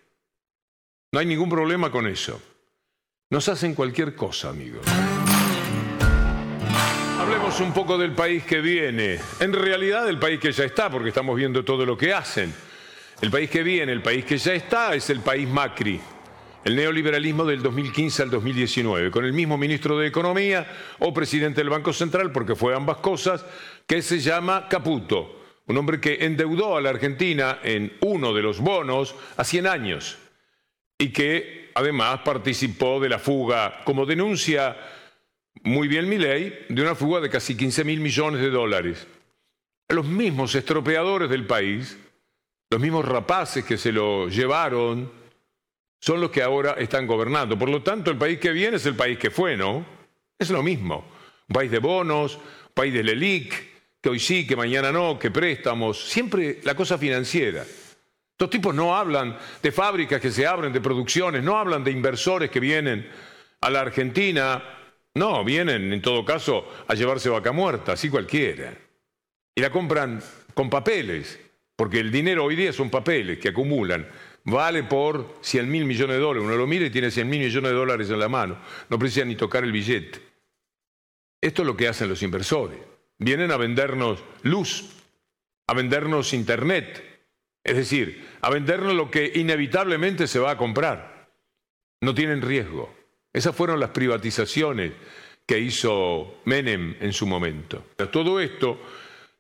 No 1.12 1.18
hay 1.18 1.26
ningún 1.26 1.50
problema 1.50 1.90
con 1.90 2.06
eso. 2.06 2.40
Nos 3.32 3.48
hacen 3.48 3.76
cualquier 3.76 4.16
cosa, 4.16 4.48
amigos. 4.48 4.84
Hablemos 7.16 7.60
un 7.60 7.72
poco 7.72 7.96
del 7.96 8.10
país 8.10 8.42
que 8.42 8.60
viene. 8.60 9.20
En 9.38 9.52
realidad 9.52 10.08
el 10.08 10.18
país 10.18 10.40
que 10.40 10.50
ya 10.50 10.64
está, 10.64 10.90
porque 10.90 11.10
estamos 11.10 11.36
viendo 11.36 11.64
todo 11.64 11.86
lo 11.86 11.96
que 11.96 12.12
hacen. 12.12 12.52
El 13.20 13.30
país 13.30 13.48
que 13.48 13.62
viene, 13.62 13.92
el 13.92 14.02
país 14.02 14.24
que 14.24 14.36
ya 14.36 14.52
está, 14.52 14.96
es 14.96 15.10
el 15.10 15.20
país 15.20 15.48
Macri. 15.48 16.00
El 16.64 16.74
neoliberalismo 16.74 17.44
del 17.44 17.62
2015 17.62 18.24
al 18.24 18.30
2019, 18.30 19.12
con 19.12 19.24
el 19.24 19.32
mismo 19.32 19.56
ministro 19.56 19.96
de 19.96 20.08
Economía 20.08 20.66
o 20.98 21.14
presidente 21.14 21.60
del 21.60 21.70
Banco 21.70 21.92
Central, 21.92 22.32
porque 22.32 22.56
fue 22.56 22.74
ambas 22.74 22.96
cosas, 22.96 23.46
que 23.86 24.02
se 24.02 24.18
llama 24.18 24.66
Caputo, 24.68 25.40
un 25.68 25.76
hombre 25.76 26.00
que 26.00 26.24
endeudó 26.24 26.76
a 26.76 26.80
la 26.80 26.90
Argentina 26.90 27.60
en 27.62 27.96
uno 28.00 28.34
de 28.34 28.42
los 28.42 28.58
bonos 28.58 29.14
a 29.36 29.44
100 29.44 29.68
años 29.68 30.18
y 30.98 31.10
que 31.12 31.59
además 31.74 32.20
participó 32.24 33.00
de 33.00 33.08
la 33.08 33.18
fuga, 33.18 33.80
como 33.84 34.06
denuncia 34.06 34.76
muy 35.62 35.88
bien 35.88 36.08
mi 36.08 36.18
ley, 36.18 36.66
de 36.68 36.82
una 36.82 36.94
fuga 36.94 37.20
de 37.20 37.28
casi 37.28 37.56
15 37.56 37.84
mil 37.84 38.00
millones 38.00 38.40
de 38.40 38.50
dólares. 38.50 39.06
Los 39.88 40.06
mismos 40.06 40.54
estropeadores 40.54 41.28
del 41.28 41.46
país, 41.46 41.98
los 42.70 42.80
mismos 42.80 43.04
rapaces 43.04 43.64
que 43.64 43.76
se 43.76 43.92
lo 43.92 44.28
llevaron, 44.28 45.10
son 46.00 46.20
los 46.20 46.30
que 46.30 46.42
ahora 46.42 46.72
están 46.78 47.06
gobernando. 47.06 47.58
Por 47.58 47.68
lo 47.68 47.82
tanto, 47.82 48.10
el 48.10 48.16
país 48.16 48.38
que 48.38 48.52
viene 48.52 48.76
es 48.76 48.86
el 48.86 48.94
país 48.94 49.18
que 49.18 49.30
fue, 49.30 49.56
¿no? 49.56 49.84
Es 50.38 50.50
lo 50.50 50.62
mismo. 50.62 51.04
Un 51.48 51.54
país 51.54 51.70
de 51.70 51.78
bonos, 51.78 52.36
un 52.36 52.74
país 52.74 52.94
del 52.94 53.08
ELIC, 53.10 53.70
que 54.00 54.08
hoy 54.08 54.18
sí, 54.18 54.46
que 54.46 54.56
mañana 54.56 54.90
no, 54.92 55.18
que 55.18 55.30
préstamos, 55.30 56.08
siempre 56.08 56.60
la 56.62 56.74
cosa 56.74 56.96
financiera. 56.96 57.66
Estos 58.40 58.52
tipos 58.52 58.74
no 58.74 58.96
hablan 58.96 59.36
de 59.62 59.70
fábricas 59.70 60.18
que 60.18 60.30
se 60.30 60.46
abren, 60.46 60.72
de 60.72 60.80
producciones, 60.80 61.44
no 61.44 61.58
hablan 61.58 61.84
de 61.84 61.90
inversores 61.90 62.50
que 62.50 62.58
vienen 62.58 63.06
a 63.60 63.68
la 63.68 63.82
Argentina, 63.82 64.64
no, 65.12 65.44
vienen 65.44 65.92
en 65.92 66.00
todo 66.00 66.24
caso 66.24 66.66
a 66.88 66.94
llevarse 66.94 67.28
vaca 67.28 67.52
muerta, 67.52 67.92
así 67.92 68.08
cualquiera. 68.08 68.72
Y 69.54 69.60
la 69.60 69.68
compran 69.68 70.22
con 70.54 70.70
papeles, 70.70 71.38
porque 71.76 72.00
el 72.00 72.10
dinero 72.10 72.46
hoy 72.46 72.56
día 72.56 72.72
son 72.72 72.88
papeles 72.88 73.38
que 73.38 73.50
acumulan 73.50 74.08
vale 74.44 74.84
por 74.84 75.36
100 75.42 75.70
mil 75.70 75.84
millones 75.84 76.16
de 76.16 76.22
dólares. 76.22 76.48
Uno 76.48 76.56
lo 76.56 76.66
mira 76.66 76.86
y 76.86 76.90
tiene 76.90 77.10
100 77.10 77.28
mil 77.28 77.40
millones 77.40 77.72
de 77.72 77.76
dólares 77.76 78.08
en 78.08 78.20
la 78.20 78.30
mano. 78.30 78.56
No 78.88 78.98
precisa 78.98 79.26
ni 79.26 79.36
tocar 79.36 79.64
el 79.64 79.72
billete. 79.72 80.18
Esto 81.42 81.60
es 81.60 81.66
lo 81.66 81.76
que 81.76 81.88
hacen 81.88 82.08
los 82.08 82.22
inversores. 82.22 82.78
Vienen 83.18 83.50
a 83.50 83.58
vendernos 83.58 84.24
luz, 84.44 84.96
a 85.66 85.74
vendernos 85.74 86.32
internet, 86.32 87.19
es 87.62 87.76
decir, 87.76 88.26
a 88.40 88.50
vendernos 88.50 88.94
lo 88.94 89.10
que 89.10 89.32
inevitablemente 89.34 90.26
se 90.26 90.38
va 90.38 90.52
a 90.52 90.56
comprar. 90.56 91.30
No 92.00 92.14
tienen 92.14 92.42
riesgo. 92.42 92.94
Esas 93.32 93.54
fueron 93.54 93.78
las 93.78 93.90
privatizaciones 93.90 94.92
que 95.46 95.58
hizo 95.58 96.40
Menem 96.44 96.96
en 97.00 97.12
su 97.12 97.26
momento. 97.26 97.84
Todo 98.10 98.40
esto 98.40 98.80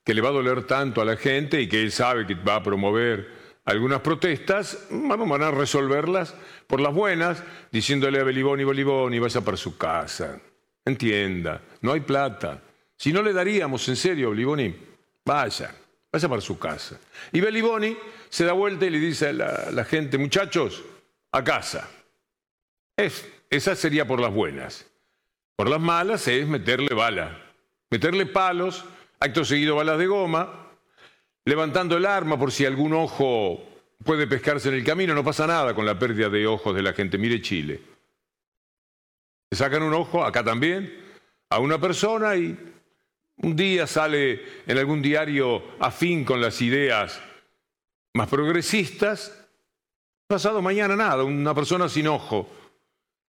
que 0.04 0.14
le 0.14 0.20
va 0.20 0.30
a 0.30 0.32
doler 0.32 0.64
tanto 0.64 1.00
a 1.00 1.04
la 1.04 1.16
gente 1.16 1.60
y 1.60 1.68
que 1.68 1.82
él 1.82 1.92
sabe 1.92 2.26
que 2.26 2.34
va 2.34 2.56
a 2.56 2.62
promover 2.62 3.40
algunas 3.64 4.00
protestas, 4.00 4.86
bueno, 4.90 5.26
van 5.26 5.42
a 5.42 5.50
resolverlas 5.50 6.34
por 6.66 6.80
las 6.80 6.92
buenas, 6.92 7.42
diciéndole 7.70 8.18
a 8.18 8.24
Beliboni, 8.24 8.64
Beliboni, 8.64 9.18
vaya 9.18 9.40
para 9.40 9.56
su 9.56 9.76
casa. 9.76 10.40
Entienda, 10.84 11.62
no 11.82 11.92
hay 11.92 12.00
plata. 12.00 12.60
Si 12.96 13.12
no 13.12 13.22
le 13.22 13.32
daríamos, 13.32 13.88
en 13.88 13.96
serio, 13.96 14.30
Beliboni, 14.30 14.74
vaya, 15.24 15.74
vaya 16.12 16.28
para 16.28 16.40
su 16.40 16.58
casa. 16.58 16.98
Y 17.32 17.40
Beliboni 17.40 17.96
se 18.28 18.44
da 18.44 18.52
vuelta 18.52 18.86
y 18.86 18.90
le 18.90 18.98
dice 18.98 19.28
a 19.28 19.32
la, 19.32 19.84
gente, 19.84 20.18
muchachos, 20.18 20.82
a 21.32 21.44
casa. 21.44 21.88
esa 22.96 23.74
sería 23.76 24.06
por 24.06 24.20
las 24.20 24.32
buenas. 24.32 24.86
Por 25.56 25.68
las 25.68 25.80
malas 25.80 26.26
es 26.28 26.46
meterle 26.46 26.94
bala, 26.94 27.38
meterle 27.90 28.26
palos, 28.26 28.84
acto 29.18 29.44
seguido 29.44 29.76
balas 29.76 29.98
de 29.98 30.06
goma, 30.06 30.68
levantando 31.44 31.96
el 31.96 32.06
arma 32.06 32.38
por 32.38 32.50
si 32.50 32.64
algún 32.64 32.94
ojo 32.94 33.62
puede 34.02 34.26
pescarse 34.26 34.68
en 34.68 34.76
el 34.76 34.84
camino, 34.84 35.14
no 35.14 35.22
pasa 35.22 35.46
nada 35.46 35.74
con 35.74 35.84
la 35.84 35.98
pérdida 35.98 36.30
de 36.30 36.46
ojos 36.46 36.74
de 36.74 36.82
la 36.82 36.94
gente. 36.94 37.18
Mire 37.18 37.42
Chile. 37.42 37.80
Le 39.50 39.56
sacan 39.56 39.82
un 39.82 39.92
ojo, 39.92 40.24
acá 40.24 40.42
también, 40.42 40.96
a 41.50 41.58
una 41.58 41.78
persona 41.78 42.36
y 42.36 42.56
un 43.42 43.56
día 43.56 43.86
sale 43.86 44.62
en 44.66 44.78
algún 44.78 45.00
diario 45.00 45.62
afín 45.80 46.24
con 46.24 46.40
las 46.40 46.60
ideas 46.60 47.20
más 48.14 48.28
progresistas, 48.28 49.46
pasado 50.26 50.60
mañana 50.60 50.96
nada, 50.96 51.24
una 51.24 51.54
persona 51.54 51.88
sin 51.88 52.08
ojo. 52.08 52.50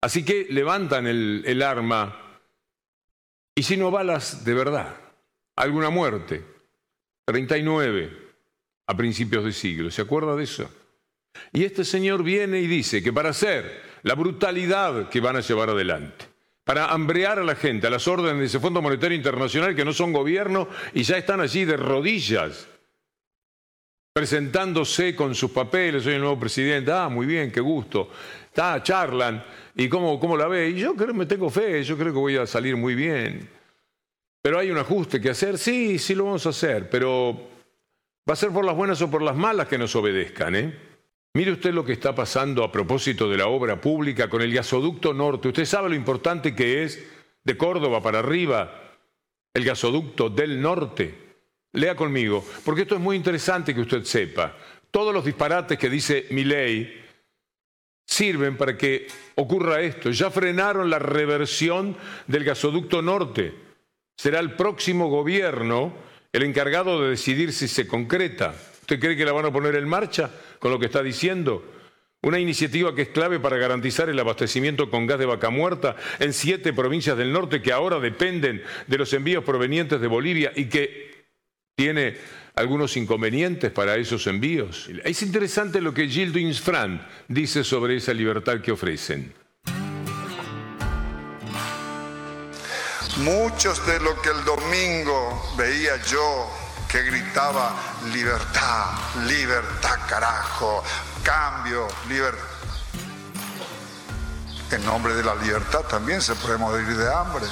Así 0.01 0.25
que 0.25 0.47
levantan 0.49 1.07
el, 1.07 1.43
el 1.45 1.61
arma 1.61 2.39
y 3.55 3.63
si 3.63 3.77
no 3.77 3.91
balas 3.91 4.43
de 4.43 4.53
verdad, 4.53 4.95
alguna 5.55 5.89
muerte. 5.89 6.43
39, 7.25 8.17
a 8.87 8.97
principios 8.97 9.45
de 9.45 9.53
siglo. 9.53 9.91
¿Se 9.91 10.01
acuerda 10.01 10.35
de 10.35 10.43
eso? 10.43 10.69
Y 11.53 11.63
este 11.63 11.85
señor 11.85 12.23
viene 12.23 12.59
y 12.59 12.67
dice 12.67 13.01
que 13.01 13.13
para 13.13 13.29
hacer 13.29 13.83
la 14.03 14.15
brutalidad 14.15 15.09
que 15.09 15.21
van 15.21 15.37
a 15.37 15.41
llevar 15.41 15.69
adelante, 15.69 16.25
para 16.63 16.91
hambrear 16.91 17.39
a 17.39 17.43
la 17.43 17.55
gente, 17.55 17.87
a 17.87 17.89
las 17.89 18.07
órdenes 18.07 18.39
de 18.39 18.45
ese 18.45 18.59
Fondo 18.59 18.81
Monetario 18.81 19.17
Internacional 19.17 19.75
que 19.75 19.85
no 19.85 19.93
son 19.93 20.13
gobierno 20.13 20.67
y 20.93 21.03
ya 21.03 21.17
están 21.17 21.41
allí 21.41 21.65
de 21.65 21.77
rodillas, 21.77 22.67
presentándose 24.13 25.15
con 25.15 25.33
sus 25.33 25.51
papeles, 25.51 26.03
soy 26.03 26.13
el 26.13 26.21
nuevo 26.21 26.39
presidente, 26.39 26.91
ah, 26.91 27.09
muy 27.09 27.25
bien, 27.25 27.51
qué 27.51 27.61
gusto, 27.61 28.09
está, 28.45 28.81
charlan, 28.83 29.43
¿y 29.75 29.89
cómo, 29.89 30.19
cómo 30.19 30.37
la 30.37 30.47
ve? 30.47 30.69
Y 30.69 30.79
yo 30.79 30.95
creo, 30.95 31.13
me 31.13 31.25
tengo 31.25 31.49
fe, 31.49 31.83
yo 31.83 31.97
creo 31.97 32.13
que 32.13 32.19
voy 32.19 32.37
a 32.37 32.45
salir 32.45 32.75
muy 32.75 32.93
bien. 32.93 33.49
Pero 34.41 34.57
hay 34.57 34.71
un 34.71 34.77
ajuste 34.77 35.21
que 35.21 35.29
hacer, 35.29 35.57
sí, 35.57 35.99
sí 35.99 36.15
lo 36.15 36.25
vamos 36.25 36.45
a 36.45 36.49
hacer, 36.49 36.89
pero 36.89 37.49
va 38.27 38.33
a 38.33 38.35
ser 38.35 38.49
por 38.49 38.65
las 38.65 38.75
buenas 38.75 39.01
o 39.01 39.09
por 39.09 39.21
las 39.21 39.35
malas 39.35 39.67
que 39.67 39.77
nos 39.77 39.95
obedezcan. 39.95 40.55
¿eh? 40.55 40.90
Mire 41.33 41.53
usted 41.53 41.73
lo 41.73 41.85
que 41.85 41.93
está 41.93 42.13
pasando 42.13 42.63
a 42.63 42.71
propósito 42.71 43.29
de 43.29 43.37
la 43.37 43.47
obra 43.47 43.79
pública 43.79 44.29
con 44.29 44.41
el 44.41 44.53
gasoducto 44.53 45.13
norte. 45.13 45.47
Usted 45.47 45.65
sabe 45.65 45.89
lo 45.89 45.95
importante 45.95 46.53
que 46.53 46.83
es 46.83 47.03
de 47.43 47.57
Córdoba 47.57 48.01
para 48.01 48.19
arriba 48.19 48.97
el 49.53 49.63
gasoducto 49.63 50.29
del 50.29 50.61
norte. 50.61 51.15
Lea 51.73 51.95
conmigo, 51.95 52.43
porque 52.65 52.81
esto 52.81 52.95
es 52.95 53.01
muy 53.01 53.15
interesante 53.15 53.73
que 53.73 53.81
usted 53.81 54.03
sepa. 54.03 54.57
Todos 54.91 55.13
los 55.13 55.23
disparates 55.23 55.77
que 55.77 55.89
dice 55.89 56.27
mi 56.31 56.43
ley 56.43 57.01
sirven 58.05 58.57
para 58.57 58.77
que 58.77 59.07
ocurra 59.35 59.81
esto. 59.81 60.11
Ya 60.11 60.29
frenaron 60.29 60.89
la 60.89 60.99
reversión 60.99 61.95
del 62.27 62.43
gasoducto 62.43 63.01
norte 63.01 63.71
será 64.21 64.39
el 64.39 64.53
próximo 64.53 65.09
gobierno 65.09 65.91
el 66.31 66.43
encargado 66.43 67.01
de 67.01 67.09
decidir 67.09 67.53
si 67.53 67.67
se 67.67 67.87
concreta. 67.87 68.53
¿Usted 68.91 68.99
cree 68.99 69.15
que 69.15 69.23
la 69.23 69.31
van 69.31 69.45
a 69.45 69.53
poner 69.53 69.73
en 69.75 69.87
marcha 69.87 70.29
con 70.59 70.69
lo 70.69 70.77
que 70.77 70.87
está 70.87 71.01
diciendo? 71.01 71.63
Una 72.23 72.39
iniciativa 72.39 72.93
que 72.93 73.03
es 73.03 73.07
clave 73.07 73.39
para 73.39 73.55
garantizar 73.55 74.09
el 74.09 74.19
abastecimiento 74.19 74.89
con 74.89 75.07
gas 75.07 75.17
de 75.17 75.25
vaca 75.25 75.49
muerta 75.49 75.95
en 76.19 76.33
siete 76.33 76.73
provincias 76.73 77.17
del 77.17 77.31
norte 77.31 77.61
que 77.61 77.71
ahora 77.71 78.01
dependen 78.01 78.61
de 78.87 78.97
los 78.97 79.13
envíos 79.13 79.45
provenientes 79.45 80.01
de 80.01 80.07
Bolivia 80.07 80.51
y 80.57 80.65
que 80.65 81.23
tiene 81.73 82.17
algunos 82.55 82.97
inconvenientes 82.97 83.71
para 83.71 83.95
esos 83.95 84.27
envíos. 84.27 84.89
Es 85.05 85.21
interesante 85.21 85.79
lo 85.79 85.93
que 85.93 86.09
Gilles 86.09 86.59
Fran 86.59 87.07
dice 87.29 87.63
sobre 87.63 87.95
esa 87.95 88.13
libertad 88.13 88.59
que 88.59 88.73
ofrecen. 88.73 89.33
Muchos 93.19 93.87
de 93.87 94.01
lo 94.01 94.21
que 94.21 94.31
el 94.31 94.43
domingo 94.43 95.41
veía 95.57 95.95
yo 96.03 96.60
que 96.91 97.03
gritaba 97.03 97.73
libertad, 98.11 98.87
libertad 99.25 99.97
carajo, 100.09 100.83
cambio, 101.23 101.87
libertad. 102.09 102.43
En 104.71 104.85
nombre 104.85 105.13
de 105.13 105.23
la 105.23 105.35
libertad 105.35 105.81
también 105.81 106.21
se 106.21 106.35
puede 106.35 106.57
morir 106.57 106.85
de 106.97 107.13
hambre. 107.13 107.45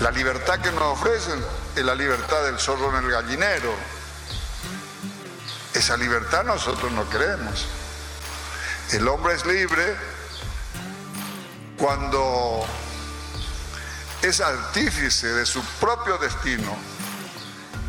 La 0.00 0.10
libertad 0.10 0.60
que 0.60 0.72
nos 0.72 0.98
ofrecen 0.98 1.44
es 1.76 1.84
la 1.84 1.94
libertad 1.94 2.42
del 2.44 2.58
zorro 2.58 2.96
en 2.96 3.04
el 3.04 3.10
gallinero. 3.10 3.74
Esa 5.74 5.96
libertad 5.98 6.44
nosotros 6.44 6.90
no 6.92 7.08
queremos. 7.10 7.66
El 8.92 9.06
hombre 9.08 9.34
es 9.34 9.44
libre 9.44 9.94
cuando 11.76 12.64
es 14.22 14.40
artífice 14.40 15.28
de 15.28 15.46
su 15.46 15.60
propio 15.80 16.18
destino 16.18 16.76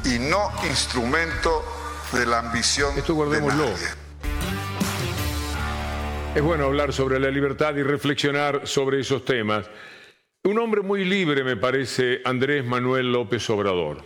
y 0.06 0.20
no 0.20 0.52
instrumento 0.70 1.64
de 2.14 2.26
la 2.26 2.40
ambición 2.40 2.98
Esto 2.98 3.16
guardémoslo. 3.16 3.66
Es 6.36 6.44
bueno 6.44 6.66
hablar 6.66 6.94
sobre 6.94 7.20
la 7.20 7.30
libertad 7.30 7.76
y 7.76 7.84
reflexionar 7.84 8.68
sobre 8.68 9.00
esos 9.00 9.26
temas. 9.26 9.70
Un 10.44 10.60
hombre 10.60 10.82
muy 10.82 11.04
libre 11.04 11.44
me 11.44 11.58
parece 11.58 12.22
Andrés 12.24 12.64
Manuel 12.64 13.12
López 13.12 13.50
Obrador. 13.50 14.04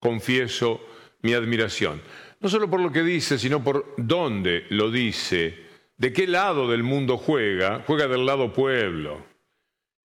Confieso 0.00 0.80
mi 1.22 1.32
admiración. 1.32 2.02
No 2.40 2.48
solo 2.48 2.68
por 2.68 2.80
lo 2.80 2.90
que 2.90 3.02
dice, 3.02 3.38
sino 3.38 3.62
por 3.62 3.94
dónde 3.96 4.66
lo 4.70 4.90
dice, 4.90 5.64
de 5.96 6.12
qué 6.12 6.26
lado 6.26 6.68
del 6.68 6.82
mundo 6.82 7.16
juega. 7.16 7.82
Juega 7.86 8.08
del 8.08 8.26
lado 8.26 8.52
pueblo. 8.52 9.33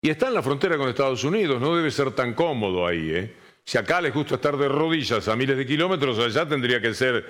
Y 0.02 0.08
está 0.08 0.28
en 0.28 0.34
la 0.34 0.42
frontera 0.42 0.78
con 0.78 0.88
Estados 0.88 1.22
Unidos, 1.24 1.60
no 1.60 1.76
debe 1.76 1.90
ser 1.90 2.12
tan 2.12 2.32
cómodo 2.32 2.86
ahí. 2.86 3.10
¿eh? 3.10 3.34
Si 3.64 3.76
acá 3.76 4.00
le 4.00 4.10
gusta 4.10 4.36
estar 4.36 4.56
de 4.56 4.66
rodillas 4.66 5.28
a 5.28 5.36
miles 5.36 5.58
de 5.58 5.66
kilómetros, 5.66 6.18
allá 6.18 6.48
tendría 6.48 6.80
que 6.80 6.94
ser 6.94 7.26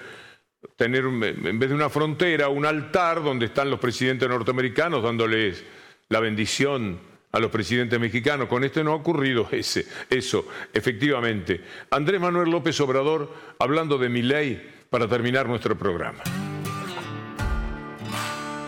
tener, 0.77 1.05
en 1.05 1.59
vez 1.59 1.69
de 1.69 1.75
una 1.75 1.89
frontera, 1.89 2.49
un 2.49 2.65
altar 2.65 3.23
donde 3.23 3.47
están 3.47 3.71
los 3.71 3.81
presidentes 3.81 4.29
norteamericanos 4.29 5.03
dándoles 5.03 5.65
la 6.09 6.21
bendición 6.21 7.00
a 7.33 7.41
los 7.41 7.50
presidentes 7.50 7.99
mexicanos. 7.99 8.47
Con 8.47 8.62
este 8.62 8.85
no 8.85 8.93
ha 8.93 8.97
ocurrido 8.97 9.49
ese, 9.53 9.87
eso, 10.09 10.47
efectivamente. 10.73 11.61
Andrés 11.91 12.21
Manuel 12.21 12.50
López 12.50 12.81
Obrador, 12.81 13.35
hablando 13.59 13.99
de 13.99 14.09
mi 14.09 14.23
ley, 14.23 14.85
para 14.89 15.09
terminar 15.09 15.49
nuestro 15.49 15.77
programa. 15.77 16.23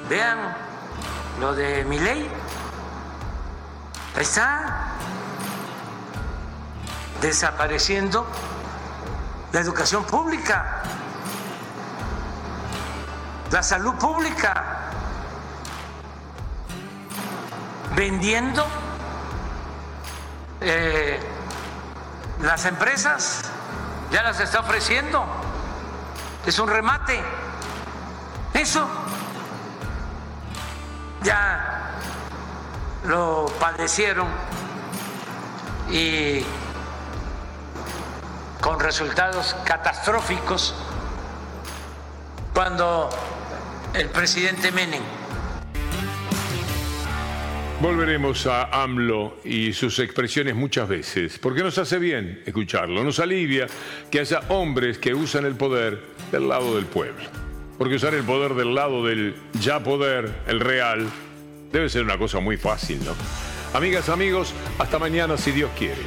Vean 0.09 0.56
lo 1.40 1.54
de 1.54 1.85
mi 1.85 2.00
ley. 2.00 2.26
Está 4.16 4.92
desapareciendo 7.21 8.26
la 9.52 9.61
educación 9.61 10.04
pública, 10.04 10.83
la 13.50 13.62
salud 13.62 13.95
pública 13.95 14.83
vendiendo 17.95 18.66
eh, 20.61 21.21
las 22.40 22.64
empresas, 22.66 23.42
ya 24.11 24.23
las 24.23 24.40
está 24.40 24.61
ofreciendo. 24.61 25.25
Es 26.47 26.59
un 26.59 26.69
remate. 26.69 27.23
Eso 28.54 28.87
ya 31.23 31.72
lo 33.06 33.47
padecieron 33.59 34.28
y 35.90 36.40
con 38.61 38.78
resultados 38.78 39.56
catastróficos 39.64 40.75
cuando 42.54 43.11
el 43.94 44.09
presidente 44.11 44.71
Menem 44.71 45.02
Volveremos 47.82 48.47
a 48.47 48.85
AMLO 48.85 49.38
y 49.44 49.73
sus 49.73 49.99
expresiones 49.99 50.54
muchas 50.54 50.88
veces, 50.88 51.40
porque 51.40 51.64
nos 51.64 51.78
hace 51.78 51.99
bien 51.99 52.40
escucharlo, 52.47 53.02
nos 53.02 53.18
alivia 53.18 53.66
que 54.09 54.21
haya 54.21 54.38
hombres 54.50 54.99
que 54.99 55.12
usan 55.12 55.47
el 55.47 55.56
poder 55.56 56.00
del 56.30 56.49
lado 56.49 56.76
del 56.76 56.87
pueblo. 56.87 57.25
Porque 57.78 57.97
usar 57.97 58.14
el 58.14 58.23
poder 58.23 58.54
del 58.54 58.76
lado 58.76 59.04
del 59.04 59.35
ya 59.54 59.82
poder, 59.82 60.32
el 60.47 60.61
real, 60.61 61.09
debe 61.73 61.88
ser 61.88 62.05
una 62.05 62.19
cosa 62.19 62.38
muy 62.41 62.57
fácil, 62.57 63.00
¿no? 63.05 63.14
Amigas, 63.76 64.09
amigos, 64.11 64.52
hasta 64.79 64.99
mañana 64.99 65.37
si 65.37 65.50
Dios 65.50 65.71
quiere. 65.79 66.02